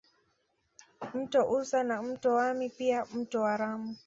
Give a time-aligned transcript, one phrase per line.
[1.13, 3.95] Mto Usa na mto Wami pia mto Waramu